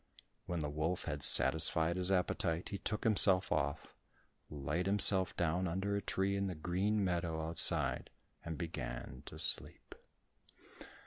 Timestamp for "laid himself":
4.49-5.37